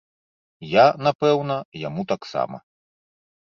Я, 0.69 0.85
напэўна, 1.09 1.59
яму 1.83 2.07
таксама. 2.15 2.57